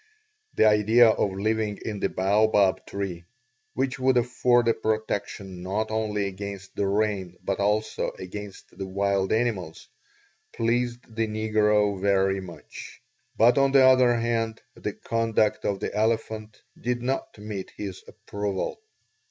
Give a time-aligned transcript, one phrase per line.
[0.55, 3.25] The idea of living in the baobab tree,
[3.75, 9.31] which would afford a protection not only against the rain but also against the wild
[9.31, 9.89] animals,
[10.53, 12.99] pleased the negro very much;
[13.37, 18.81] but on the other hand the conduct of the elephant did not meet his approval.